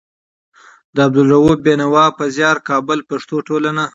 د 0.93 0.97
عبدالروف 1.05 1.57
بېنوا 1.65 2.05
په 2.17 2.23
زيار. 2.35 2.57
کابل: 2.69 2.99
پښتو 3.09 3.35
ټولنه 3.47 3.83